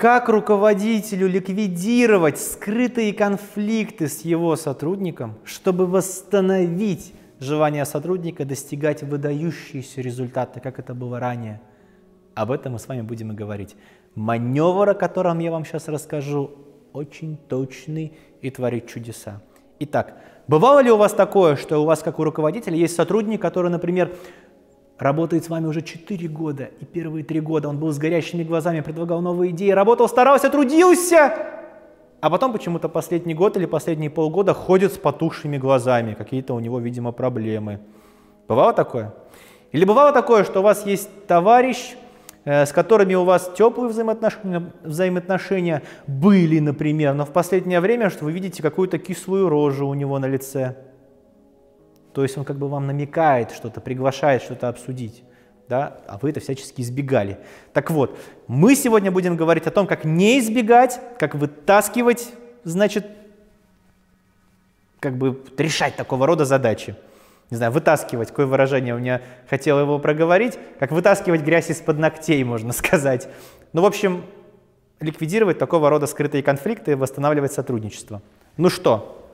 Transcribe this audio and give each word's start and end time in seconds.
как 0.00 0.30
руководителю 0.30 1.28
ликвидировать 1.28 2.40
скрытые 2.40 3.12
конфликты 3.12 4.08
с 4.08 4.22
его 4.22 4.56
сотрудником, 4.56 5.34
чтобы 5.44 5.86
восстановить 5.86 7.12
желание 7.38 7.84
сотрудника 7.84 8.46
достигать 8.46 9.02
выдающиеся 9.02 10.00
результаты, 10.00 10.58
как 10.60 10.78
это 10.78 10.94
было 10.94 11.20
ранее. 11.20 11.60
Об 12.34 12.50
этом 12.50 12.72
мы 12.72 12.78
с 12.78 12.88
вами 12.88 13.02
будем 13.02 13.32
и 13.32 13.34
говорить. 13.34 13.76
Маневр, 14.14 14.88
о 14.88 14.94
котором 14.94 15.38
я 15.38 15.50
вам 15.50 15.66
сейчас 15.66 15.86
расскажу, 15.86 16.50
очень 16.94 17.36
точный 17.36 18.16
и 18.40 18.48
творит 18.48 18.86
чудеса. 18.88 19.42
Итак, 19.80 20.14
бывало 20.48 20.80
ли 20.82 20.90
у 20.90 20.96
вас 20.96 21.12
такое, 21.12 21.56
что 21.56 21.78
у 21.78 21.84
вас, 21.84 22.02
как 22.02 22.18
у 22.18 22.24
руководителя, 22.24 22.74
есть 22.74 22.96
сотрудник, 22.96 23.42
который, 23.42 23.70
например, 23.70 24.16
работает 25.00 25.44
с 25.44 25.48
вами 25.48 25.66
уже 25.66 25.82
4 25.82 26.28
года, 26.28 26.70
и 26.78 26.84
первые 26.84 27.24
3 27.24 27.40
года 27.40 27.68
он 27.68 27.78
был 27.78 27.90
с 27.90 27.98
горящими 27.98 28.44
глазами, 28.44 28.80
предлагал 28.80 29.20
новые 29.22 29.50
идеи, 29.50 29.70
работал, 29.70 30.08
старался, 30.08 30.50
трудился, 30.50 31.32
а 32.20 32.30
потом 32.30 32.52
почему-то 32.52 32.88
последний 32.88 33.34
год 33.34 33.56
или 33.56 33.64
последние 33.64 34.10
полгода 34.10 34.52
ходит 34.52 34.92
с 34.92 34.98
потухшими 34.98 35.56
глазами, 35.56 36.14
какие-то 36.14 36.54
у 36.54 36.60
него, 36.60 36.78
видимо, 36.78 37.12
проблемы. 37.12 37.80
Бывало 38.46 38.74
такое? 38.74 39.14
Или 39.72 39.84
бывало 39.84 40.12
такое, 40.12 40.44
что 40.44 40.60
у 40.60 40.62
вас 40.62 40.84
есть 40.84 41.08
товарищ, 41.26 41.94
э, 42.44 42.66
с 42.66 42.72
которыми 42.72 43.14
у 43.14 43.24
вас 43.24 43.50
теплые 43.56 43.88
взаимоотношения, 43.88 44.72
взаимоотношения 44.82 45.82
были, 46.06 46.58
например, 46.58 47.14
но 47.14 47.24
в 47.24 47.30
последнее 47.30 47.80
время, 47.80 48.10
что 48.10 48.26
вы 48.26 48.32
видите 48.32 48.62
какую-то 48.62 48.98
кислую 48.98 49.48
рожу 49.48 49.88
у 49.88 49.94
него 49.94 50.18
на 50.18 50.26
лице. 50.26 50.76
То 52.12 52.22
есть 52.22 52.36
он 52.36 52.44
как 52.44 52.56
бы 52.56 52.68
вам 52.68 52.86
намекает 52.86 53.52
что-то, 53.52 53.80
приглашает 53.80 54.42
что-то 54.42 54.68
обсудить 54.68 55.22
да, 55.70 55.98
а 56.08 56.18
вы 56.18 56.30
это 56.30 56.40
всячески 56.40 56.80
избегали. 56.80 57.38
Так 57.72 57.92
вот, 57.92 58.18
мы 58.48 58.74
сегодня 58.74 59.12
будем 59.12 59.36
говорить 59.36 59.68
о 59.68 59.70
том, 59.70 59.86
как 59.86 60.04
не 60.04 60.40
избегать, 60.40 61.00
как 61.16 61.36
вытаскивать, 61.36 62.32
значит, 62.64 63.06
как 64.98 65.16
бы 65.16 65.40
решать 65.56 65.94
такого 65.94 66.26
рода 66.26 66.44
задачи. 66.44 66.96
Не 67.50 67.56
знаю, 67.56 67.70
вытаскивать, 67.70 68.30
какое 68.30 68.46
выражение 68.46 68.96
у 68.96 68.98
меня 68.98 69.22
хотел 69.48 69.78
его 69.78 70.00
проговорить, 70.00 70.58
как 70.80 70.90
вытаскивать 70.90 71.42
грязь 71.42 71.70
из-под 71.70 71.98
ногтей, 71.98 72.42
можно 72.42 72.72
сказать. 72.72 73.28
Ну, 73.72 73.82
в 73.82 73.86
общем, 73.86 74.24
ликвидировать 74.98 75.58
такого 75.58 75.88
рода 75.88 76.06
скрытые 76.06 76.42
конфликты 76.42 76.96
восстанавливать 76.96 77.52
сотрудничество. 77.52 78.22
Ну 78.56 78.70
что, 78.70 79.24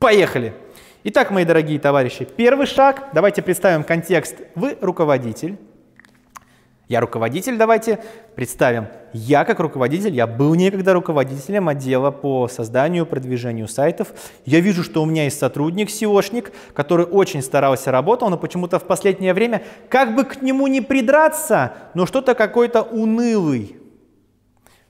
поехали! 0.00 0.54
Итак, 1.02 1.30
мои 1.30 1.46
дорогие 1.46 1.80
товарищи, 1.80 2.26
первый 2.26 2.66
шаг, 2.66 3.08
давайте 3.14 3.40
представим 3.40 3.84
контекст. 3.84 4.36
Вы 4.54 4.76
руководитель, 4.82 5.56
я 6.88 7.00
руководитель, 7.00 7.56
давайте 7.56 8.00
представим. 8.34 8.88
Я 9.14 9.46
как 9.46 9.60
руководитель, 9.60 10.14
я 10.14 10.26
был 10.26 10.54
некогда 10.54 10.92
руководителем 10.92 11.70
отдела 11.70 12.10
по 12.10 12.48
созданию, 12.48 13.06
продвижению 13.06 13.66
сайтов. 13.66 14.12
Я 14.44 14.60
вижу, 14.60 14.82
что 14.82 15.02
у 15.02 15.06
меня 15.06 15.24
есть 15.24 15.38
сотрудник, 15.38 15.88
SEOшник, 15.88 16.52
который 16.74 17.06
очень 17.06 17.40
старался, 17.40 17.90
работал, 17.90 18.28
но 18.28 18.36
почему-то 18.36 18.78
в 18.78 18.84
последнее 18.84 19.32
время, 19.32 19.62
как 19.88 20.14
бы 20.14 20.24
к 20.24 20.42
нему 20.42 20.66
не 20.66 20.82
придраться, 20.82 21.72
но 21.94 22.04
что-то 22.04 22.34
какой-то 22.34 22.82
унылый. 22.82 23.78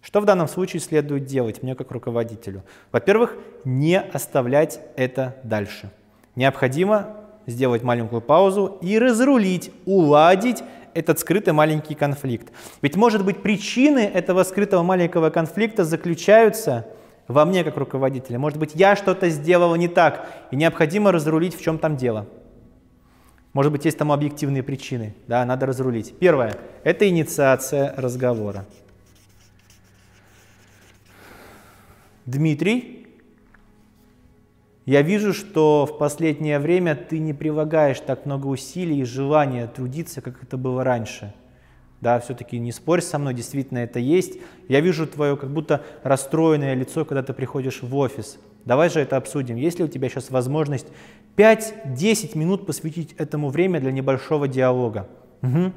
Что 0.03 0.21
в 0.21 0.25
данном 0.25 0.49
случае 0.49 0.81
следует 0.81 1.27
делать 1.27 1.63
мне 1.63 1.77
как 1.77 1.93
руководителю? 1.93 2.65
Во-первых, 2.91 3.37
не 3.65 4.01
оставлять 4.01 4.81
это 4.97 5.37
дальше. 5.45 5.93
Необходимо 6.41 7.19
сделать 7.45 7.83
маленькую 7.83 8.23
паузу 8.23 8.79
и 8.81 8.99
разрулить, 8.99 9.71
уладить 9.85 10.63
этот 10.95 11.19
скрытый 11.19 11.53
маленький 11.53 11.95
конфликт. 11.95 12.51
Ведь, 12.81 12.97
может 12.97 13.27
быть, 13.27 13.43
причины 13.43 13.99
этого 13.99 14.43
скрытого 14.45 14.83
маленького 14.83 15.29
конфликта 15.29 15.85
заключаются 15.85 16.87
во 17.29 17.45
мне 17.45 17.63
как 17.63 17.77
руководителя. 17.77 18.39
Может 18.39 18.59
быть, 18.59 18.71
я 18.75 18.97
что-то 18.97 19.29
сделал 19.29 19.77
не 19.77 19.87
так, 19.87 20.31
и 20.51 20.57
необходимо 20.57 21.13
разрулить, 21.13 21.55
в 21.55 21.63
чем 21.63 21.79
там 21.79 21.99
дело. 21.99 22.27
Может 23.53 23.71
быть, 23.71 23.85
есть 23.85 23.99
тому 23.99 24.15
объективные 24.15 24.63
причины, 24.63 25.15
да, 25.27 25.45
надо 25.45 25.67
разрулить. 25.67 26.19
Первое– 26.19 26.57
это 26.85 27.07
инициация 27.07 27.93
разговора. 27.99 28.65
Дмитрий 32.25 33.00
я 34.91 35.03
вижу, 35.03 35.33
что 35.33 35.87
в 35.87 35.99
последнее 35.99 36.59
время 36.59 36.97
ты 36.97 37.21
не 37.21 37.33
прилагаешь 37.33 38.01
так 38.01 38.27
много 38.27 38.49
усилий 38.49 38.99
и 38.99 39.05
желания 39.05 39.69
трудиться, 39.69 40.21
как 40.21 40.43
это 40.43 40.57
было 40.57 40.83
раньше. 40.83 41.33
Да, 42.01 42.19
все-таки 42.19 42.59
не 42.59 42.73
спорь 42.73 43.01
со 43.01 43.17
мной, 43.17 43.33
действительно 43.33 43.79
это 43.79 44.01
есть. 44.01 44.41
Я 44.67 44.81
вижу 44.81 45.07
твое 45.07 45.37
как 45.37 45.51
будто 45.51 45.85
расстроенное 46.03 46.75
лицо, 46.75 47.05
когда 47.05 47.23
ты 47.23 47.33
приходишь 47.33 47.83
в 47.83 47.97
офис. 47.97 48.41
Давай 48.65 48.91
же 48.91 48.99
это 48.99 49.17
обсудим. 49.17 49.55
Есть 49.55 49.79
ли 49.79 49.85
у 49.85 49.89
тебя 49.89 50.09
сейчас 50.09 50.29
возможность 50.31 50.89
5-10 51.37 52.37
минут 52.37 52.67
посвятить 52.67 53.13
этому 53.13 53.51
время 53.51 53.79
для 53.79 53.93
небольшого 53.93 54.49
диалога? 54.49 55.07
Угу. 55.43 55.73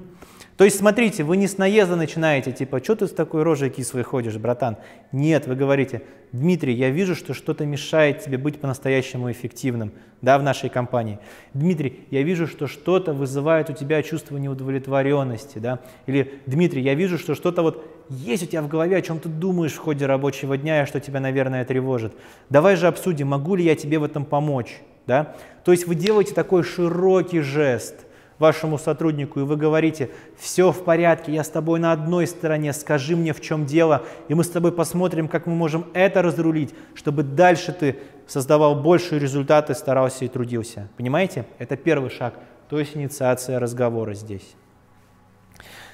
То 0.58 0.66
есть, 0.66 0.78
смотрите, 0.78 1.24
вы 1.24 1.38
не 1.38 1.48
с 1.48 1.58
наезда 1.58 1.96
начинаете, 1.96 2.52
типа, 2.52 2.84
что 2.84 2.96
ты 2.96 3.08
с 3.08 3.12
такой 3.12 3.42
рожей 3.42 3.72
кислой 3.72 4.04
ходишь, 4.04 4.38
братан? 4.38 4.78
Нет, 5.12 5.48
вы 5.48 5.56
говорите, 5.56 6.04
Дмитрий, 6.32 6.74
я 6.74 6.92
вижу, 6.92 7.16
что 7.16 7.34
что-то 7.34 7.66
мешает 7.66 8.24
тебе 8.24 8.38
быть 8.38 8.60
по-настоящему 8.60 9.32
эффективным 9.32 9.92
да, 10.22 10.38
в 10.38 10.44
нашей 10.44 10.70
компании. 10.70 11.18
Дмитрий, 11.56 12.02
я 12.12 12.22
вижу, 12.22 12.46
что 12.46 12.68
что-то 12.68 13.14
вызывает 13.14 13.72
у 13.72 13.74
тебя 13.74 14.04
чувство 14.04 14.38
неудовлетворенности. 14.38 15.58
Да? 15.58 15.80
Или, 16.06 16.40
Дмитрий, 16.46 16.84
я 16.84 16.94
вижу, 16.94 17.18
что 17.18 17.34
что-то 17.34 17.64
вот 17.64 17.84
есть 18.10 18.44
у 18.44 18.46
тебя 18.46 18.62
в 18.62 18.68
голове, 18.68 18.98
о 18.98 19.02
чем 19.02 19.20
ты 19.20 19.30
думаешь 19.30 19.74
в 19.74 19.80
ходе 19.80 20.06
рабочего 20.06 20.56
дня, 20.56 20.84
и 20.84 20.86
что 20.86 21.00
тебя, 21.00 21.20
наверное, 21.20 21.66
тревожит. 21.66 22.14
Давай 22.52 22.76
же 22.76 22.86
обсудим, 22.86 23.30
могу 23.30 23.56
ли 23.56 23.64
я 23.64 23.76
тебе 23.76 23.98
в 23.98 24.04
этом 24.04 24.24
помочь. 24.24 24.82
Да? 25.08 25.36
То 25.66 25.72
есть 25.72 25.88
вы 25.88 25.96
делаете 25.96 26.36
такой 26.36 26.62
широкий 26.62 27.40
жест– 27.40 27.96
вашему 28.40 28.78
сотруднику, 28.78 29.40
и 29.40 29.44
вы 29.44 29.56
говорите, 29.56 30.10
все 30.38 30.72
в 30.72 30.84
порядке, 30.84 31.34
я 31.34 31.44
с 31.44 31.50
тобой 31.50 31.80
на 31.80 31.92
одной 31.92 32.28
стороне, 32.28 32.74
скажи 32.74 33.16
мне, 33.16 33.34
в 33.34 33.42
чем 33.42 33.66
дело, 33.66 34.04
и 34.28 34.34
мы 34.34 34.44
с 34.44 34.50
тобой 34.50 34.72
посмотрим, 34.72 35.28
как 35.28 35.46
мы 35.46 35.56
можем 35.56 35.86
это 35.94 36.22
разрулить, 36.22 36.74
чтобы 36.96 37.24
дальше 37.24 37.72
ты 37.72 37.98
создавал 38.28 38.76
большие 38.76 39.20
результаты, 39.20 39.74
старался 39.74 40.26
и 40.26 40.28
трудился. 40.28 40.88
Понимаете? 40.98 41.46
Это 41.60 41.76
первый 41.76 42.10
шаг, 42.10 42.34
то 42.70 42.80
есть 42.80 42.96
инициация 42.96 43.60
разговора 43.60 44.14
здесь. 44.14 44.56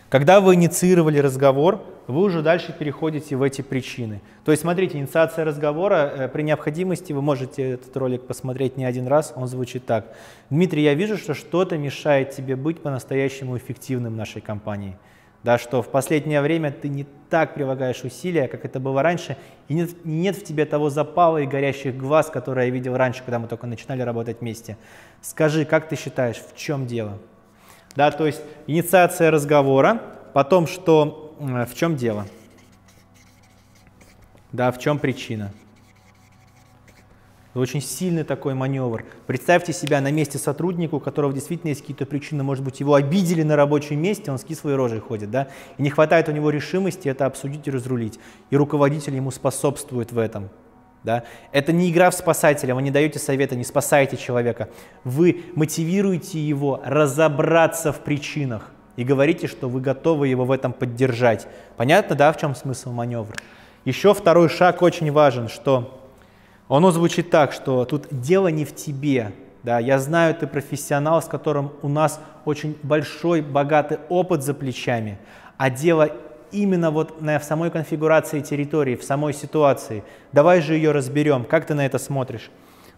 Когда 0.09 0.42
вы 0.42 0.56
инициировали 0.56 1.20
разговор, 1.20 1.84
вы 2.08 2.24
уже 2.24 2.42
дальше 2.42 2.74
переходите 2.74 3.36
в 3.36 3.44
эти 3.44 3.62
причины. 3.62 4.22
То 4.44 4.50
есть, 4.50 4.64
смотрите, 4.64 4.97
инициация 4.97 5.46
разговора, 5.46 6.12
э, 6.12 6.28
при 6.30 6.42
необходимости 6.42 7.14
вы 7.14 7.22
можете 7.22 7.74
этот 7.74 7.96
ролик 7.96 8.25
посмотреть 8.25 8.75
не 8.75 8.86
один 8.86 9.06
раз, 9.06 9.34
он 9.36 9.48
звучит 9.48 9.86
так. 9.86 10.16
Дмитрий, 10.50 10.81
я 10.81 10.96
вижу, 10.96 11.16
что 11.16 11.36
что-то 11.36 11.78
мешает 11.78 12.31
тебе 12.31 12.56
быть 12.56 12.81
по-настоящему 12.81 13.56
эффективным 13.56 14.14
в 14.14 14.16
нашей 14.18 14.42
компании. 14.42 14.98
Да, 15.44 15.59
что 15.59 15.84
в 15.84 15.90
последнее 15.90 16.42
время 16.42 16.72
ты 16.72 16.90
не 16.90 17.06
так 17.30 17.53
прилагаешь 17.53 18.03
усилия, 18.03 18.48
как 18.48 18.66
это 18.66 18.80
было 18.80 19.03
раньше, 19.03 19.38
и 19.68 19.75
нет, 19.75 19.92
нет 20.03 20.36
в 20.36 20.44
тебе 20.44 20.66
того 20.66 20.90
запала 20.90 21.38
и 21.38 21.46
горящих 21.46 21.96
глаз, 21.96 22.31
которые 22.31 22.69
я 22.69 22.74
видел 22.74 22.98
раньше, 22.98 23.22
когда 23.24 23.38
мы 23.38 23.48
только 23.48 23.68
начинали 23.68 24.02
работать 24.02 24.42
вместе. 24.42 24.75
Скажи, 25.22 25.66
как 25.66 25.88
ты 25.88 25.96
считаешь, 25.96 26.38
в 26.38 26.58
чем 26.58 26.88
дело? 26.88 27.19
Да, 27.96 28.12
то 28.12 28.26
есть 28.26 28.42
инициация 28.68 29.32
разговора, 29.32 30.02
потом, 30.34 30.68
что, 30.68 31.36
в 31.40 31.74
чем 31.76 31.96
дело, 31.96 32.26
да, 34.52 34.72
в 34.72 34.80
чем 34.80 35.00
причина. 35.00 35.52
Очень 37.56 37.82
сильный 37.82 38.24
такой 38.24 38.54
маневр. 38.54 39.06
Представьте 39.26 39.74
себя 39.74 40.02
на 40.02 40.12
месте 40.12 40.38
сотрудника, 40.38 40.96
у 40.96 41.00
которого 41.00 41.34
действительно 41.34 41.70
есть 41.70 41.82
какие-то 41.82 42.06
причины, 42.06 42.44
может 42.44 42.64
быть, 42.64 42.80
его 42.80 42.94
обидели 42.94 43.42
на 43.42 43.56
рабочем 43.56 44.00
месте, 44.00 44.32
он 44.32 44.38
с 44.38 44.44
кислой 44.44 44.76
рожей 44.76 45.00
ходит, 45.00 45.32
да, 45.32 45.48
и 45.78 45.82
не 45.82 45.90
хватает 45.90 46.30
у 46.30 46.32
него 46.32 46.52
решимости 46.52 47.10
это 47.10 47.26
обсудить 47.26 47.68
и 47.68 47.72
разрулить. 47.72 48.19
И 48.52 48.56
руководитель 48.56 49.16
ему 49.16 49.31
способствует 49.31 50.12
в 50.12 50.19
этом. 50.19 50.50
Да? 51.04 51.24
Это 51.51 51.72
не 51.72 51.90
игра 51.92 52.10
в 52.10 52.13
спасателя, 52.13 52.75
вы 52.75 52.81
не 52.81 52.92
даете 52.92 53.19
совета, 53.19 53.56
не 53.56 53.63
спасаете 53.63 54.18
человека. 54.18 54.69
Вы 55.04 55.44
мотивируете 55.56 56.40
его 56.40 56.81
разобраться 56.84 57.94
в 57.94 58.00
причинах 58.00 58.72
и 58.98 59.04
говорите, 59.04 59.48
что 59.48 59.69
вы 59.69 59.80
готовы 59.80 60.28
его 60.28 60.44
в 60.44 60.51
этом 60.51 60.74
поддержать. 60.74 61.48
Понятно, 61.78 62.16
да, 62.16 62.34
в 62.34 62.38
чем 62.38 62.54
смысл 62.54 62.92
маневра? 62.92 63.36
Еще 63.86 64.13
второй 64.13 64.50
шаг 64.50 64.81
очень 64.81 65.12
важен, 65.12 65.48
что 65.48 66.04
он 66.68 66.92
звучит 66.92 67.30
так, 67.30 67.54
что 67.54 67.86
тут 67.86 68.07
дело 68.12 68.50
не 68.50 68.66
в 68.66 68.75
тебе. 68.75 69.31
Да, 69.63 69.80
я 69.80 70.00
знаю, 70.00 70.36
ты 70.36 70.48
профессионал, 70.48 71.22
с 71.22 71.25
которым 71.25 71.72
у 71.81 71.90
нас 71.90 72.19
очень 72.46 72.78
большой, 72.84 73.42
богатый 73.42 74.00
опыт 74.10 74.44
за 74.44 74.54
плечами, 74.54 75.18
а 75.57 75.69
дело 75.69 76.12
именно 76.51 76.92
вот 76.92 77.22
на, 77.22 77.40
в 77.40 77.44
самой 77.44 77.72
конфигурации 77.72 78.42
территории, 78.42 78.96
в 78.96 79.04
самой 79.04 79.34
ситуации. 79.34 80.04
Давай 80.31 80.62
же 80.62 80.75
ее 80.75 80.92
разберем. 80.92 81.44
Как 81.44 81.66
ты 81.66 81.74
на 81.74 81.86
это 81.86 81.98
смотришь? 81.98 82.50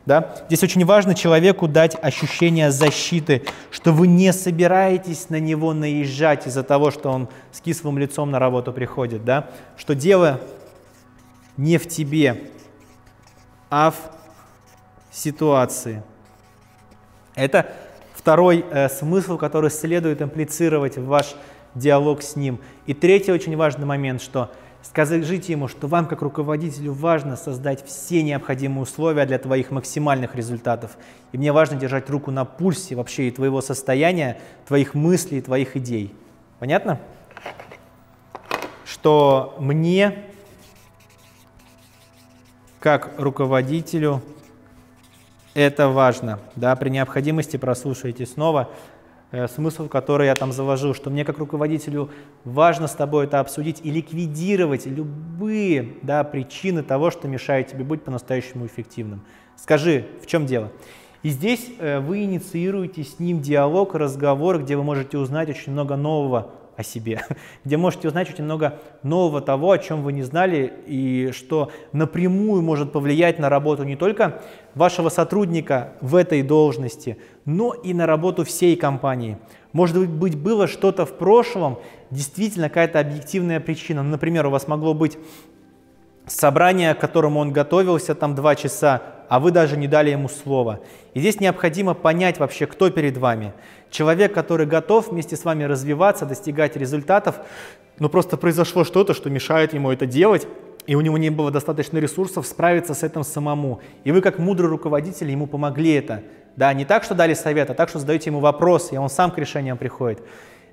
Да? 0.05 0.35
Здесь 0.47 0.63
очень 0.63 0.83
важно 0.85 1.13
человеку 1.13 1.67
дать 1.67 1.95
ощущение 2.01 2.71
защиты, 2.71 3.43
что 3.69 3.91
вы 3.91 4.07
не 4.07 4.33
собираетесь 4.33 5.29
на 5.29 5.39
него 5.39 5.73
наезжать 5.73 6.47
из-за 6.47 6.63
того, 6.63 6.89
что 6.91 7.09
он 7.09 7.29
с 7.51 7.61
кислым 7.61 7.97
лицом 7.97 8.31
на 8.31 8.39
работу 8.39 8.73
приходит. 8.73 9.23
Да? 9.23 9.49
Что 9.77 9.93
дело 9.93 10.41
не 11.57 11.77
в 11.77 11.87
тебе, 11.87 12.49
а 13.69 13.91
в 13.91 13.95
ситуации. 15.11 16.03
Это 17.35 17.71
второй 18.13 18.65
э, 18.69 18.89
смысл, 18.89 19.37
который 19.37 19.69
следует 19.69 20.21
имплицировать 20.21 20.97
в 20.97 21.05
ваш 21.05 21.35
диалог 21.75 22.21
с 22.21 22.35
ним. 22.35 22.59
И 22.85 22.93
третий 22.93 23.31
очень 23.31 23.55
важный 23.55 23.85
момент, 23.85 24.21
что 24.21 24.51
скажите 24.81 25.53
ему, 25.53 25.67
что 25.67 25.87
вам 25.87 26.07
как 26.07 26.21
руководителю 26.21 26.93
важно 26.93 27.35
создать 27.35 27.85
все 27.85 28.23
необходимые 28.23 28.83
условия 28.83 29.25
для 29.25 29.37
твоих 29.37 29.71
максимальных 29.71 30.35
результатов. 30.35 30.97
И 31.31 31.37
мне 31.37 31.51
важно 31.51 31.77
держать 31.77 32.09
руку 32.09 32.31
на 32.31 32.45
пульсе 32.45 32.95
вообще 32.95 33.27
и 33.27 33.31
твоего 33.31 33.61
состояния, 33.61 34.39
твоих 34.67 34.93
мыслей, 34.93 35.41
твоих 35.41 35.77
идей. 35.77 36.13
Понятно? 36.59 36.99
Что 38.85 39.55
мне, 39.59 40.25
как 42.79 43.13
руководителю, 43.17 44.21
это 45.53 45.89
важно. 45.89 46.39
Да, 46.55 46.75
при 46.75 46.89
необходимости 46.89 47.57
прослушайте 47.57 48.25
снова 48.25 48.69
смысл, 49.47 49.87
который 49.87 50.27
я 50.27 50.35
там 50.35 50.51
заложил, 50.51 50.93
что 50.93 51.09
мне 51.09 51.23
как 51.23 51.37
руководителю 51.37 52.09
важно 52.43 52.87
с 52.87 52.93
тобой 52.93 53.25
это 53.25 53.39
обсудить 53.39 53.79
и 53.83 53.89
ликвидировать 53.89 54.85
любые 54.85 55.95
да, 56.01 56.23
причины 56.23 56.83
того, 56.83 57.11
что 57.11 57.27
мешает 57.27 57.67
тебе 57.67 57.83
быть 57.83 58.03
по-настоящему 58.03 58.65
эффективным. 58.65 59.23
Скажи, 59.55 60.07
в 60.21 60.25
чем 60.25 60.45
дело? 60.45 60.71
И 61.23 61.29
здесь 61.29 61.69
э, 61.77 61.99
вы 61.99 62.23
инициируете 62.23 63.03
с 63.03 63.19
ним 63.19 63.41
диалог, 63.41 63.93
разговор, 63.93 64.59
где 64.61 64.75
вы 64.75 64.83
можете 64.83 65.17
узнать 65.17 65.49
очень 65.49 65.71
много 65.71 65.95
нового 65.95 66.51
о 66.77 66.83
себе, 66.83 67.23
где 67.65 67.77
можете 67.77 68.07
узнать 68.07 68.29
очень 68.29 68.43
много 68.43 68.79
нового 69.03 69.41
того, 69.41 69.71
о 69.71 69.77
чем 69.77 70.03
вы 70.03 70.13
не 70.13 70.23
знали, 70.23 70.73
и 70.85 71.31
что 71.33 71.71
напрямую 71.91 72.61
может 72.61 72.91
повлиять 72.91 73.39
на 73.39 73.49
работу 73.49 73.83
не 73.83 73.95
только 73.95 74.41
вашего 74.75 75.09
сотрудника 75.09 75.93
в 76.01 76.15
этой 76.15 76.43
должности, 76.43 77.17
но 77.45 77.73
и 77.73 77.93
на 77.93 78.05
работу 78.05 78.43
всей 78.43 78.75
компании. 78.75 79.37
Может 79.73 80.09
быть, 80.09 80.35
было 80.35 80.67
что-то 80.67 81.05
в 81.05 81.17
прошлом, 81.17 81.79
действительно 82.09 82.67
какая-то 82.67 82.99
объективная 82.99 83.59
причина. 83.59 84.03
Например, 84.03 84.47
у 84.47 84.49
вас 84.49 84.67
могло 84.67 84.93
быть 84.93 85.17
собрание, 86.27 86.93
к 86.93 86.99
которому 86.99 87.39
он 87.39 87.51
готовился 87.51 88.15
там 88.15 88.35
два 88.35 88.55
часа, 88.55 89.01
а 89.31 89.39
вы 89.39 89.51
даже 89.51 89.77
не 89.77 89.87
дали 89.87 90.09
ему 90.09 90.27
слова. 90.27 90.81
И 91.13 91.21
здесь 91.21 91.39
необходимо 91.39 91.93
понять 91.93 92.37
вообще, 92.37 92.65
кто 92.65 92.89
перед 92.89 93.15
вами. 93.15 93.53
Человек, 93.89 94.33
который 94.33 94.65
готов 94.65 95.09
вместе 95.09 95.37
с 95.37 95.45
вами 95.45 95.63
развиваться, 95.63 96.25
достигать 96.25 96.75
результатов, 96.75 97.37
но 97.97 98.09
просто 98.09 98.35
произошло 98.35 98.83
что-то, 98.83 99.13
что 99.13 99.29
мешает 99.29 99.73
ему 99.73 99.89
это 99.89 100.05
делать, 100.05 100.49
и 100.85 100.95
у 100.95 101.01
него 101.01 101.17
не 101.17 101.29
было 101.29 101.49
достаточно 101.49 101.97
ресурсов 101.97 102.45
справиться 102.45 102.93
с 102.93 103.03
этим 103.03 103.23
самому. 103.23 103.79
И 104.03 104.11
вы, 104.11 104.19
как 104.19 104.37
мудрый 104.37 104.69
руководитель, 104.69 105.31
ему 105.31 105.47
помогли 105.47 105.93
это. 105.93 106.23
Да, 106.57 106.73
не 106.73 106.83
так, 106.83 107.05
что 107.05 107.15
дали 107.15 107.33
совет, 107.33 107.69
а 107.69 107.73
так, 107.73 107.87
что 107.87 107.99
задаете 107.99 108.31
ему 108.31 108.41
вопрос, 108.41 108.91
и 108.91 108.97
он 108.97 109.09
сам 109.09 109.31
к 109.31 109.37
решениям 109.37 109.77
приходит. 109.77 110.21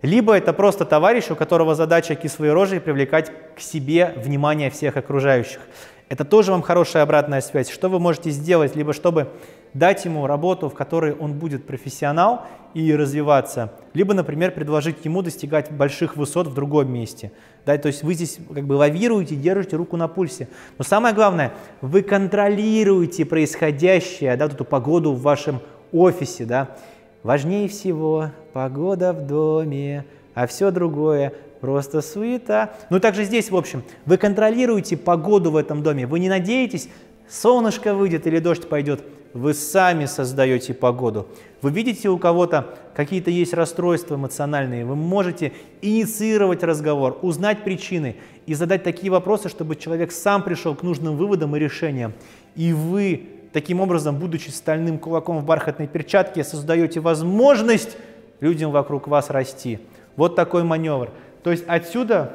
Либо 0.02 0.36
это 0.36 0.52
просто 0.52 0.84
товарищ, 0.84 1.30
у 1.30 1.36
которого 1.36 1.76
задача 1.76 2.16
кислой 2.16 2.52
рожей 2.52 2.80
привлекать 2.80 3.30
к 3.54 3.60
себе 3.60 4.14
внимание 4.16 4.68
всех 4.70 4.96
окружающих. 4.96 5.60
Это 6.08 6.24
тоже 6.24 6.52
вам 6.52 6.62
хорошая 6.62 7.02
обратная 7.02 7.40
связь. 7.42 7.68
Что 7.68 7.88
вы 7.88 7.98
можете 7.98 8.30
сделать, 8.30 8.74
либо 8.74 8.92
чтобы 8.92 9.28
дать 9.74 10.04
ему 10.06 10.26
работу, 10.26 10.70
в 10.70 10.74
которой 10.74 11.12
он 11.12 11.34
будет 11.34 11.66
профессионал 11.66 12.46
и 12.72 12.94
развиваться, 12.94 13.72
либо, 13.92 14.14
например, 14.14 14.52
предложить 14.52 15.04
ему 15.04 15.22
достигать 15.22 15.70
больших 15.70 16.16
высот 16.16 16.46
в 16.46 16.54
другом 16.54 16.90
месте. 16.90 17.32
Да, 17.66 17.76
то 17.76 17.88
есть 17.88 18.02
вы 18.02 18.14
здесь 18.14 18.38
как 18.54 18.66
бы 18.66 18.74
лавируете, 18.74 19.36
держите 19.36 19.76
руку 19.76 19.96
на 19.98 20.08
пульсе. 20.08 20.48
Но 20.78 20.84
самое 20.84 21.14
главное, 21.14 21.52
вы 21.82 22.02
контролируете 22.02 23.26
происходящее, 23.26 24.36
да, 24.36 24.46
эту 24.46 24.64
погоду 24.64 25.12
в 25.12 25.20
вашем 25.20 25.60
офисе. 25.92 26.46
Да. 26.46 26.76
Важнее 27.22 27.68
всего 27.68 28.30
погода 28.54 29.12
в 29.12 29.26
доме, 29.26 30.06
а 30.34 30.46
все 30.46 30.70
другое 30.70 31.34
просто 31.60 32.00
суета. 32.00 32.72
Ну, 32.90 33.00
также 33.00 33.24
здесь, 33.24 33.50
в 33.50 33.56
общем, 33.56 33.82
вы 34.06 34.16
контролируете 34.16 34.96
погоду 34.96 35.50
в 35.50 35.56
этом 35.56 35.82
доме. 35.82 36.06
Вы 36.06 36.18
не 36.18 36.28
надеетесь, 36.28 36.88
солнышко 37.28 37.94
выйдет 37.94 38.26
или 38.26 38.38
дождь 38.38 38.68
пойдет. 38.68 39.02
Вы 39.34 39.52
сами 39.52 40.06
создаете 40.06 40.72
погоду. 40.72 41.28
Вы 41.60 41.70
видите 41.70 42.08
у 42.08 42.18
кого-то 42.18 42.74
какие-то 42.94 43.30
есть 43.30 43.52
расстройства 43.52 44.14
эмоциональные, 44.14 44.84
вы 44.84 44.96
можете 44.96 45.52
инициировать 45.82 46.62
разговор, 46.62 47.18
узнать 47.22 47.62
причины 47.62 48.16
и 48.46 48.54
задать 48.54 48.82
такие 48.82 49.12
вопросы, 49.12 49.48
чтобы 49.48 49.76
человек 49.76 50.12
сам 50.12 50.42
пришел 50.42 50.74
к 50.74 50.82
нужным 50.82 51.16
выводам 51.16 51.54
и 51.54 51.58
решениям. 51.58 52.14
И 52.56 52.72
вы 52.72 53.28
таким 53.52 53.80
образом, 53.80 54.18
будучи 54.18 54.48
стальным 54.48 54.98
кулаком 54.98 55.38
в 55.38 55.44
бархатной 55.44 55.86
перчатке, 55.86 56.42
создаете 56.42 57.00
возможность 57.00 57.96
людям 58.40 58.70
вокруг 58.70 59.08
вас 59.08 59.30
расти. 59.30 59.78
Вот 60.16 60.36
такой 60.36 60.64
маневр. 60.64 61.10
То 61.42 61.50
есть 61.50 61.64
отсюда 61.66 62.32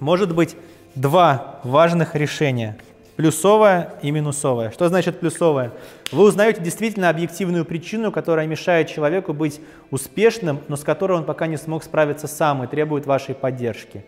может 0.00 0.34
быть 0.34 0.56
два 0.94 1.60
важных 1.64 2.14
решения. 2.14 2.76
Плюсовое 3.16 3.94
и 4.00 4.12
минусовое. 4.12 4.70
Что 4.70 4.88
значит 4.88 5.18
плюсовое? 5.18 5.72
Вы 6.12 6.22
узнаете 6.22 6.62
действительно 6.62 7.08
объективную 7.08 7.64
причину, 7.64 8.12
которая 8.12 8.46
мешает 8.46 8.88
человеку 8.88 9.32
быть 9.32 9.60
успешным, 9.90 10.60
но 10.68 10.76
с 10.76 10.84
которой 10.84 11.18
он 11.18 11.24
пока 11.24 11.48
не 11.48 11.56
смог 11.56 11.82
справиться 11.82 12.28
сам 12.28 12.62
и 12.62 12.68
требует 12.68 13.06
вашей 13.06 13.34
поддержки. 13.34 14.04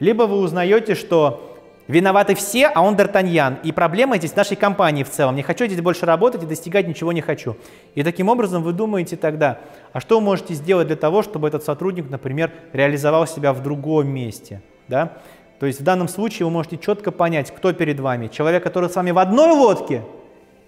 Либо 0.00 0.22
вы 0.22 0.38
узнаете, 0.38 0.94
что 0.94 1.53
Виноваты 1.86 2.34
все, 2.34 2.68
а 2.68 2.82
он 2.82 2.96
Д'Артаньян. 2.96 3.58
И 3.62 3.70
проблема 3.70 4.16
здесь 4.16 4.34
нашей 4.34 4.56
компании 4.56 5.04
в 5.04 5.10
целом. 5.10 5.36
Не 5.36 5.42
хочу 5.42 5.66
здесь 5.66 5.82
больше 5.82 6.06
работать 6.06 6.42
и 6.42 6.46
достигать 6.46 6.88
ничего 6.88 7.12
не 7.12 7.20
хочу. 7.20 7.56
И 7.94 8.02
таким 8.02 8.30
образом 8.30 8.62
вы 8.62 8.72
думаете 8.72 9.16
тогда, 9.16 9.58
а 9.92 10.00
что 10.00 10.18
вы 10.18 10.24
можете 10.24 10.54
сделать 10.54 10.86
для 10.86 10.96
того, 10.96 11.22
чтобы 11.22 11.46
этот 11.46 11.62
сотрудник, 11.62 12.08
например, 12.08 12.52
реализовал 12.72 13.26
себя 13.26 13.52
в 13.52 13.62
другом 13.62 14.08
месте? 14.08 14.62
Да? 14.88 15.18
То 15.60 15.66
есть 15.66 15.80
в 15.80 15.84
данном 15.84 16.08
случае 16.08 16.46
вы 16.46 16.52
можете 16.52 16.78
четко 16.78 17.10
понять, 17.10 17.50
кто 17.54 17.72
перед 17.74 18.00
вами. 18.00 18.28
Человек, 18.28 18.62
который 18.62 18.88
с 18.88 18.96
вами 18.96 19.10
в 19.10 19.18
одной 19.18 19.50
лодке, 19.50 20.02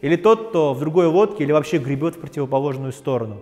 или 0.03 0.17
тот, 0.17 0.51
кто 0.51 0.75
в 0.75 0.81
другой 0.81 1.07
лодке, 1.07 1.45
или 1.45 1.53
вообще 1.53 1.79
гребет 1.79 2.17
в 2.17 2.21
противоположную 2.21 2.93
сторону. 2.93 3.41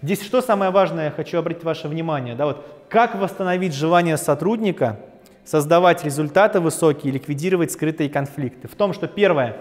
Здесь 0.00 0.22
что 0.22 0.40
самое 0.40 0.70
важное, 0.70 1.06
я 1.06 1.10
хочу 1.10 1.38
обратить 1.38 1.64
ваше 1.64 1.86
внимание. 1.86 2.34
Да, 2.34 2.46
вот, 2.46 2.64
как 2.88 3.14
восстановить 3.14 3.74
желание 3.74 4.16
сотрудника– 4.16 5.00
создавать 5.44 6.04
результаты 6.04 6.60
высокие, 6.60 7.12
ликвидировать 7.12 7.72
скрытые 7.72 8.08
конфликты. 8.08 8.68
В 8.68 8.74
том, 8.74 8.92
что 8.92 9.06
первое, 9.06 9.56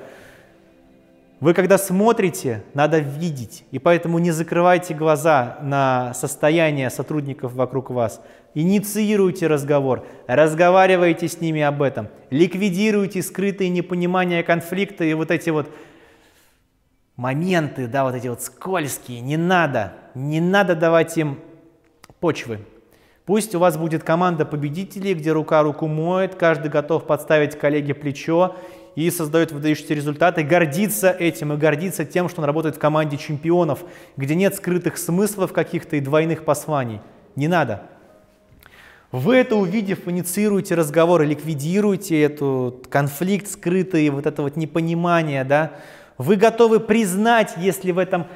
вы 1.40 1.54
когда 1.54 1.78
смотрите, 1.78 2.64
надо 2.74 3.00
видеть, 3.00 3.66
и 3.72 3.78
поэтому 3.78 4.18
не 4.20 4.32
закрывайте 4.32 4.94
глаза 4.94 5.58
на 5.62 6.14
состояние 6.14 6.90
сотрудников 6.90 7.54
вокруг 7.54 7.90
вас. 7.90 8.22
Инициируйте 8.54 9.48
разговор, 9.48 10.06
разговаривайте 10.28 11.28
с 11.28 11.42
ними 11.42 11.62
об 11.62 11.82
этом, 11.82 12.08
ликвидируйте 12.30 13.22
скрытые 13.22 13.70
непонимания 13.70 14.42
конфликта 14.42 15.04
и 15.04 15.14
вот 15.14 15.32
эти 15.32 15.50
вот 15.50 15.70
моменты, 17.18 17.88
да, 17.88 18.06
вот 18.06 18.16
эти 18.16 18.28
вот 18.28 18.42
скользкие, 18.42 19.20
не 19.20 19.36
надо, 19.36 19.94
не 20.16 20.40
надо 20.40 20.76
давать 20.76 21.18
им 21.18 21.40
почвы, 22.22 22.60
Пусть 23.26 23.56
у 23.56 23.60
вас 23.60 23.78
будет 23.78 24.04
команда 24.04 24.46
победителей, 24.46 25.14
где 25.14 25.32
рука 25.32 25.64
руку 25.64 25.88
моет, 25.88 26.36
каждый 26.36 26.70
готов 26.70 27.06
подставить 27.06 27.58
коллеге 27.58 27.94
плечо 27.94 28.58
и 28.96 29.10
создает 29.10 29.54
выдающиеся 29.54 29.94
результаты, 29.94 30.44
гордиться 30.44 31.10
этим 31.10 31.54
и 31.54 31.58
гордиться 31.58 32.04
тем, 32.04 32.28
что 32.28 32.42
он 32.42 32.46
работает 32.46 32.76
в 32.76 32.80
команде 32.80 33.18
чемпионов, 33.18 33.86
где 34.18 34.36
нет 34.36 34.56
скрытых 34.56 34.98
смыслов 34.98 35.54
каких-то 35.54 35.96
и 35.96 36.02
двойных 36.02 36.44
посланий. 36.44 37.00
Не 37.38 37.48
надо. 37.48 37.84
Вы 39.14 39.36
это 39.38 39.56
увидев, 39.56 40.08
инициируете 40.08 40.76
разговор, 40.76 41.22
ликвидируете 41.22 42.22
этот 42.22 42.88
конфликт 42.88 43.48
скрытый, 43.48 44.10
вот 44.10 44.26
это 44.26 44.42
вот 44.42 44.58
непонимание, 44.58 45.44
да, 45.44 45.74
вы 46.18 46.36
готовы 46.36 46.80
признать, 46.80 47.54
если 47.58 47.92
в 47.92 48.00
этом 48.00 48.28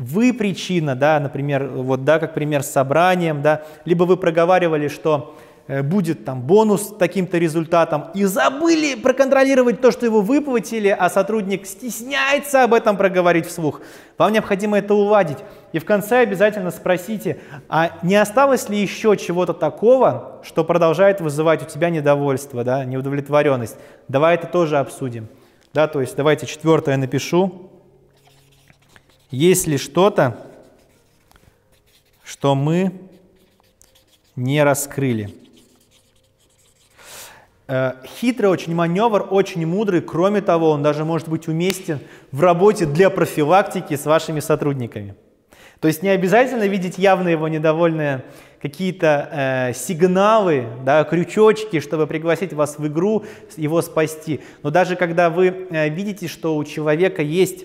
вы 0.00 0.32
причина, 0.32 0.96
да, 0.96 1.20
например, 1.20 1.68
вот, 1.68 2.04
да, 2.04 2.18
как 2.18 2.32
пример 2.32 2.62
с 2.62 2.70
собранием, 2.70 3.42
да, 3.42 3.62
либо 3.84 4.04
вы 4.04 4.16
проговаривали, 4.16 4.88
что 4.88 5.36
э, 5.68 5.82
будет 5.82 6.24
там 6.24 6.40
бонус 6.40 6.94
таким-то 6.98 7.36
результатом, 7.36 8.06
и 8.14 8.24
забыли 8.24 8.94
проконтролировать 8.94 9.82
то, 9.82 9.90
что 9.90 10.06
его 10.06 10.22
выплатили, 10.22 10.88
а 10.88 11.10
сотрудник 11.10 11.66
стесняется 11.66 12.64
об 12.64 12.72
этом 12.72 12.96
проговорить 12.96 13.46
вслух. 13.46 13.82
Вам 14.16 14.32
необходимо 14.32 14.78
это 14.78 14.94
уладить. 14.94 15.38
И 15.72 15.78
в 15.78 15.84
конце 15.84 16.20
обязательно 16.20 16.70
спросите, 16.70 17.38
а 17.68 17.90
не 18.02 18.16
осталось 18.16 18.70
ли 18.70 18.78
еще 18.78 19.18
чего-то 19.18 19.52
такого, 19.52 20.40
что 20.44 20.64
продолжает 20.64 21.20
вызывать 21.20 21.62
у 21.62 21.66
тебя 21.66 21.90
недовольство, 21.90 22.64
да, 22.64 22.86
неудовлетворенность? 22.86 23.76
Давай 24.08 24.36
это 24.36 24.46
тоже 24.46 24.78
обсудим. 24.78 25.28
Да, 25.74 25.88
то 25.88 26.00
есть 26.00 26.16
давайте 26.16 26.46
четвертое 26.46 26.96
напишу. 26.96 27.69
Есть 29.30 29.66
ли 29.66 29.78
что-то, 29.78 30.46
что 32.24 32.54
мы 32.54 32.92
не 34.36 34.62
раскрыли? 34.62 35.34
Э, 37.68 37.92
хитрый 38.04 38.50
очень 38.50 38.74
маневр, 38.74 39.28
очень 39.30 39.64
мудрый. 39.64 40.00
Кроме 40.00 40.40
того, 40.40 40.70
он 40.70 40.82
даже 40.82 41.04
может 41.04 41.28
быть 41.28 41.46
уместен 41.46 42.00
в 42.32 42.40
работе 42.40 42.84
для 42.86 43.10
профилактики 43.10 43.94
с 43.94 44.06
вашими 44.06 44.40
сотрудниками. 44.40 45.14
То 45.78 45.86
есть 45.86 46.02
не 46.02 46.08
обязательно 46.08 46.66
видеть 46.66 46.98
явно 46.98 47.28
его 47.28 47.46
недовольные 47.46 48.24
какие-то 48.60 49.28
э, 49.30 49.72
сигналы, 49.74 50.66
да, 50.84 51.04
крючочки, 51.04 51.80
чтобы 51.80 52.06
пригласить 52.06 52.52
вас 52.52 52.78
в 52.78 52.86
игру, 52.88 53.24
его 53.56 53.80
спасти. 53.80 54.40
Но 54.62 54.70
даже 54.70 54.96
когда 54.96 55.30
вы 55.30 55.68
э, 55.70 55.88
видите, 55.88 56.26
что 56.26 56.56
у 56.56 56.64
человека 56.64 57.22
есть 57.22 57.64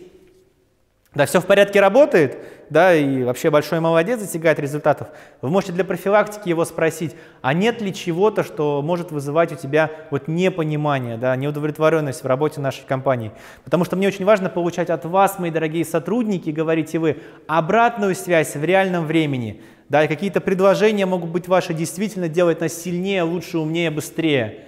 да, 1.15 1.25
все 1.25 1.39
в 1.39 1.45
порядке 1.45 1.79
работает, 1.79 2.37
да, 2.69 2.93
и 2.93 3.23
вообще 3.23 3.49
большой 3.49 3.79
молодец, 3.79 4.19
достигает 4.19 4.59
результатов, 4.59 5.07
вы 5.41 5.49
можете 5.49 5.71
для 5.71 5.85
профилактики 5.85 6.49
его 6.49 6.65
спросить, 6.65 7.15
а 7.41 7.53
нет 7.53 7.81
ли 7.81 7.93
чего-то, 7.93 8.43
что 8.43 8.81
может 8.81 9.11
вызывать 9.11 9.53
у 9.53 9.55
тебя 9.55 9.91
вот 10.11 10.27
непонимание, 10.27 11.17
да, 11.17 11.35
неудовлетворенность 11.35 12.23
в 12.23 12.27
работе 12.27 12.59
нашей 12.59 12.85
компании. 12.85 13.31
Потому 13.63 13.85
что 13.85 13.95
мне 13.95 14.07
очень 14.07 14.25
важно 14.25 14.49
получать 14.49 14.89
от 14.89 15.05
вас, 15.05 15.39
мои 15.39 15.51
дорогие 15.51 15.85
сотрудники, 15.85 16.49
говорите 16.49 16.99
вы, 16.99 17.21
обратную 17.47 18.13
связь 18.13 18.55
в 18.55 18.63
реальном 18.63 19.05
времени, 19.05 19.61
да, 19.87 20.03
и 20.03 20.07
какие-то 20.07 20.41
предложения 20.41 21.05
могут 21.05 21.29
быть 21.29 21.47
ваши 21.47 21.73
действительно 21.73 22.27
делать 22.27 22.59
нас 22.59 22.73
сильнее, 22.73 23.23
лучше, 23.23 23.57
умнее, 23.57 23.89
быстрее, 23.89 24.65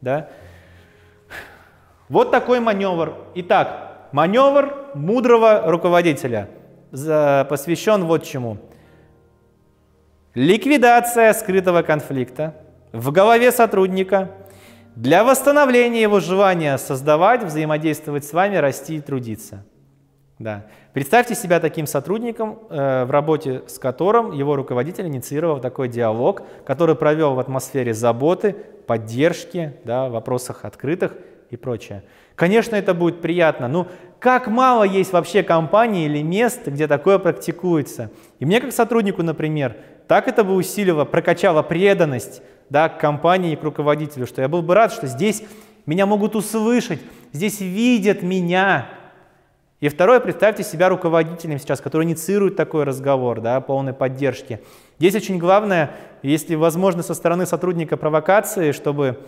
да. 0.00 0.30
Вот 2.08 2.30
такой 2.30 2.58
маневр. 2.58 3.14
Итак, 3.36 3.89
маневр 4.12 4.74
мудрого 4.94 5.62
руководителя 5.66 6.48
посвящен 6.90 8.04
вот 8.04 8.24
чему. 8.24 8.58
Ликвидация 10.34 11.32
скрытого 11.32 11.82
конфликта 11.82 12.54
в 12.92 13.10
голове 13.12 13.52
сотрудника 13.52 14.30
для 14.96 15.24
восстановления 15.24 16.02
его 16.02 16.20
желания 16.20 16.76
создавать, 16.78 17.44
взаимодействовать 17.44 18.24
с 18.24 18.32
вами, 18.32 18.56
расти 18.56 18.96
и 18.96 19.00
трудиться. 19.00 19.64
Да. 20.38 20.66
Представьте 20.94 21.34
себя 21.34 21.60
таким 21.60 21.86
сотрудником, 21.86 22.58
э, 22.70 23.04
в 23.04 23.10
работе 23.10 23.62
с 23.66 23.78
которым 23.78 24.32
его 24.32 24.56
руководитель 24.56 25.06
инициировал 25.06 25.60
такой 25.60 25.88
диалог, 25.88 26.42
который 26.64 26.94
провел 26.94 27.34
в 27.34 27.40
атмосфере 27.40 27.92
заботы, 27.92 28.56
поддержки, 28.86 29.74
да, 29.84 30.08
в 30.08 30.12
вопросах 30.12 30.64
открытых 30.64 31.12
и 31.50 31.56
прочее. 31.56 32.02
Конечно, 32.36 32.76
это 32.76 32.94
будет 32.94 33.20
приятно. 33.20 33.68
Ну, 33.68 33.86
как 34.18 34.46
мало 34.46 34.84
есть 34.84 35.12
вообще 35.12 35.42
компаний 35.42 36.06
или 36.06 36.22
мест, 36.22 36.66
где 36.66 36.86
такое 36.86 37.18
практикуется. 37.18 38.10
И 38.38 38.46
мне 38.46 38.60
как 38.60 38.72
сотруднику, 38.72 39.22
например, 39.22 39.76
так 40.06 40.28
это 40.28 40.44
бы 40.44 40.54
усилило, 40.54 41.04
прокачало 41.04 41.62
преданность 41.62 42.42
да, 42.68 42.88
к 42.88 42.98
компании 42.98 43.52
и 43.52 43.56
к 43.56 43.62
руководителю, 43.62 44.26
что 44.26 44.42
я 44.42 44.48
был 44.48 44.62
бы 44.62 44.74
рад, 44.74 44.92
что 44.92 45.06
здесь 45.06 45.42
меня 45.86 46.06
могут 46.06 46.36
услышать, 46.36 47.00
здесь 47.32 47.60
видят 47.60 48.22
меня. 48.22 48.88
И 49.80 49.88
второе, 49.88 50.20
представьте 50.20 50.62
себя 50.62 50.88
руководителем 50.88 51.58
сейчас, 51.58 51.80
который 51.80 52.04
инициирует 52.04 52.54
такой 52.54 52.84
разговор, 52.84 53.40
да, 53.40 53.60
полной 53.60 53.94
поддержки. 53.94 54.60
Здесь 54.98 55.14
очень 55.14 55.38
главное, 55.38 55.92
если 56.22 56.54
возможно 56.54 57.02
со 57.02 57.14
стороны 57.14 57.46
сотрудника 57.46 57.96
провокации, 57.96 58.72
чтобы 58.72 59.20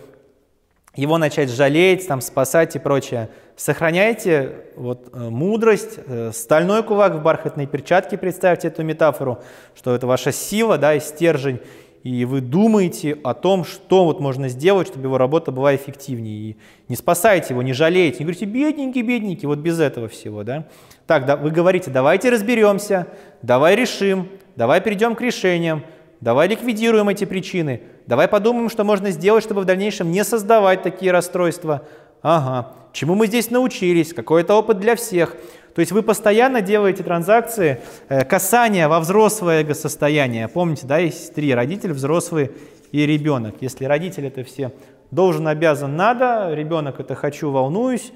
его 0.95 1.17
начать 1.17 1.49
жалеть, 1.49 2.07
там, 2.07 2.21
спасать 2.21 2.75
и 2.75 2.79
прочее. 2.79 3.29
Сохраняйте 3.55 4.51
вот, 4.75 5.09
э, 5.13 5.29
мудрость, 5.29 5.99
э, 6.05 6.31
стальной 6.33 6.83
кулак 6.83 7.15
в 7.15 7.21
бархатной 7.21 7.65
перчатке, 7.65 8.17
представьте 8.17 8.67
эту 8.67 8.83
метафору, 8.83 9.39
что 9.75 9.95
это 9.95 10.05
ваша 10.05 10.31
сила 10.31 10.77
да, 10.77 10.95
и 10.95 10.99
стержень, 10.99 11.59
и 12.03 12.25
вы 12.25 12.41
думаете 12.41 13.17
о 13.23 13.33
том, 13.33 13.63
что 13.63 14.05
вот 14.05 14.19
можно 14.19 14.49
сделать, 14.49 14.87
чтобы 14.87 15.05
его 15.05 15.17
работа 15.17 15.51
была 15.51 15.75
эффективнее. 15.75 16.35
И 16.35 16.57
не 16.89 16.95
спасайте 16.95 17.53
его, 17.53 17.63
не 17.63 17.73
жалеете, 17.73 18.19
не 18.19 18.25
говорите, 18.25 18.45
бедненький, 18.45 19.01
бедненький, 19.01 19.47
вот 19.47 19.59
без 19.59 19.79
этого 19.79 20.09
всего. 20.09 20.43
Да? 20.43 20.67
Так, 21.07 21.25
да, 21.25 21.37
вы 21.37 21.49
говорите, 21.49 21.89
давайте 21.89 22.29
разберемся, 22.29 23.07
давай 23.41 23.75
решим, 23.75 24.27
давай 24.55 24.81
перейдем 24.81 25.15
к 25.15 25.21
решениям, 25.21 25.83
давай 26.23 26.47
ликвидируем 26.47 27.09
эти 27.09 27.25
причины– 27.25 27.81
Давай 28.05 28.27
подумаем, 28.27 28.69
что 28.69 28.83
можно 28.83 29.11
сделать, 29.11 29.45
чтобы 29.45 29.61
в 29.61 29.65
дальнейшем 29.65 30.11
не 30.11 30.25
создавать 30.25 30.83
такие 30.83 31.11
расстройства. 31.13 31.87
Ага, 32.21 32.73
чему 32.91 33.15
мы 33.15 33.27
здесь 33.27 33.49
научились, 33.49 34.13
какой 34.13 34.41
это 34.41 34.55
опыт 34.55 34.79
для 34.79 34.97
всех. 34.97 35.37
То 35.73 35.79
есть 35.79 35.93
вы 35.93 36.03
постоянно 36.03 36.61
делаете 36.61 37.01
транзакции, 37.03 37.79
э, 38.09 38.25
касания 38.25 38.89
во 38.89 38.99
взрослое 38.99 39.61
эго-состояние. 39.61 40.49
Помните, 40.49 40.85
да, 40.85 40.97
есть 40.97 41.33
три, 41.33 41.53
родитель, 41.53 41.93
взрослый 41.93 42.51
и 42.91 43.05
ребенок. 43.05 43.55
Если 43.61 43.85
родитель 43.85 44.27
это 44.27 44.43
все 44.43 44.73
должен, 45.11 45.47
обязан, 45.47 45.95
надо, 45.95 46.53
ребенок 46.53 46.99
это 46.99 47.15
хочу, 47.15 47.51
волнуюсь, 47.51 48.11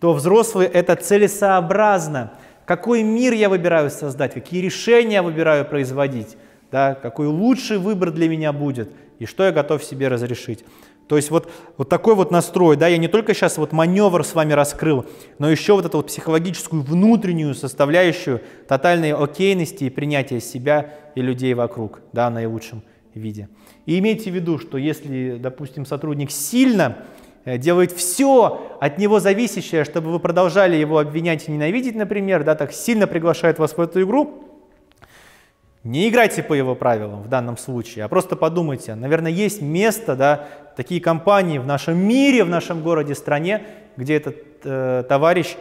то 0.00 0.14
взрослый 0.14 0.66
это 0.66 0.96
целесообразно. 0.96 2.32
Какой 2.64 3.02
мир 3.02 3.34
я 3.34 3.50
выбираю 3.50 3.90
создать, 3.90 4.32
какие 4.32 4.62
решения 4.62 5.20
выбираю 5.20 5.66
производить, 5.66 6.38
да, 6.70 6.94
какой 6.94 7.26
лучший 7.26 7.78
выбор 7.78 8.10
для 8.10 8.28
меня 8.28 8.52
будет 8.52 8.90
и 9.18 9.26
что 9.26 9.44
я 9.44 9.52
готов 9.52 9.84
себе 9.84 10.08
разрешить. 10.08 10.64
То 11.06 11.16
есть 11.16 11.30
вот, 11.30 11.50
вот 11.76 11.88
такой 11.88 12.14
вот 12.14 12.30
настрой, 12.30 12.76
да, 12.76 12.86
я 12.86 12.96
не 12.96 13.08
только 13.08 13.34
сейчас 13.34 13.58
вот 13.58 13.72
маневр 13.72 14.24
с 14.24 14.34
вами 14.34 14.52
раскрыл, 14.52 15.06
но 15.38 15.50
еще 15.50 15.74
вот 15.74 15.84
эту 15.84 15.96
вот 15.96 16.06
психологическую 16.06 16.82
внутреннюю 16.82 17.54
составляющую 17.54 18.40
тотальной 18.68 19.12
окейности 19.12 19.84
и 19.84 19.90
принятия 19.90 20.40
себя 20.40 20.94
и 21.16 21.20
людей 21.20 21.54
вокруг, 21.54 22.00
да, 22.12 22.30
наилучшем 22.30 22.82
виде. 23.14 23.48
И 23.86 23.98
имейте 23.98 24.30
в 24.30 24.34
виду, 24.34 24.58
что 24.58 24.78
если, 24.78 25.36
допустим, 25.36 25.84
сотрудник 25.84 26.30
сильно 26.30 26.98
э, 27.44 27.58
делает 27.58 27.90
все 27.90 28.76
от 28.80 28.98
него 28.98 29.18
зависящее, 29.18 29.84
чтобы 29.84 30.12
вы 30.12 30.20
продолжали 30.20 30.76
его 30.76 30.98
обвинять 30.98 31.48
и 31.48 31.50
ненавидеть, 31.50 31.96
например, 31.96 32.44
да, 32.44 32.54
так 32.54 32.72
сильно 32.72 33.08
приглашает 33.08 33.58
вас 33.58 33.76
в 33.76 33.80
эту 33.80 34.02
игру, 34.02 34.49
не 35.84 36.08
играйте 36.08 36.42
по 36.42 36.52
его 36.52 36.74
правилам 36.74 37.22
в 37.22 37.28
данном 37.28 37.56
случае, 37.56 38.04
а 38.04 38.08
просто 38.08 38.36
подумайте, 38.36 38.94
наверное, 38.94 39.32
есть 39.32 39.62
место, 39.62 40.14
да, 40.14 40.48
такие 40.76 41.00
компании 41.00 41.58
в 41.58 41.66
нашем 41.66 41.98
мире, 41.98 42.44
в 42.44 42.48
нашем 42.48 42.82
городе, 42.82 43.14
стране, 43.14 43.66
где 43.96 44.16
этот 44.16 44.36
э, 44.64 45.04
товарищ 45.08 45.56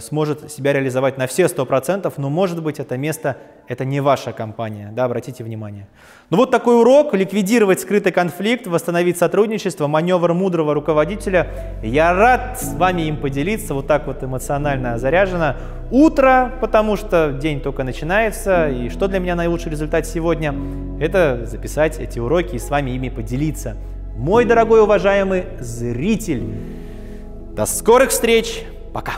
сможет 0.00 0.50
себя 0.52 0.72
реализовать 0.72 1.16
на 1.16 1.26
все 1.26 1.44
100%, 1.44 2.12
но 2.16 2.28
может 2.28 2.62
быть 2.62 2.78
это 2.78 2.98
место, 2.98 3.36
это 3.66 3.84
не 3.84 4.00
ваша 4.00 4.32
компания, 4.32 4.90
да, 4.92 5.04
обратите 5.04 5.42
внимание. 5.42 5.86
Ну 6.28 6.36
вот 6.36 6.50
такой 6.50 6.78
урок, 6.78 7.14
ликвидировать 7.14 7.80
скрытый 7.80 8.12
конфликт, 8.12 8.66
восстановить 8.66 9.16
сотрудничество, 9.16 9.86
маневр 9.86 10.34
мудрого 10.34 10.74
руководителя. 10.74 11.78
Я 11.82 12.12
рад 12.12 12.60
с 12.60 12.74
вами 12.74 13.02
им 13.02 13.16
поделиться, 13.16 13.72
вот 13.72 13.86
так 13.86 14.06
вот 14.06 14.22
эмоционально 14.22 14.98
заряжено. 14.98 15.56
Утро, 15.90 16.52
потому 16.60 16.96
что 16.96 17.32
день 17.32 17.60
только 17.60 17.82
начинается, 17.82 18.68
и 18.68 18.90
что 18.90 19.08
для 19.08 19.18
меня 19.18 19.34
наилучший 19.34 19.70
результат 19.70 20.06
сегодня? 20.06 20.54
Это 21.00 21.46
записать 21.46 21.98
эти 21.98 22.18
уроки 22.18 22.56
и 22.56 22.58
с 22.58 22.68
вами 22.68 22.90
ими 22.90 23.08
поделиться. 23.08 23.76
Мой 24.16 24.44
дорогой 24.44 24.82
уважаемый 24.82 25.44
зритель, 25.60 26.44
до 27.54 27.64
скорых 27.64 28.10
встреч, 28.10 28.64
пока! 28.92 29.14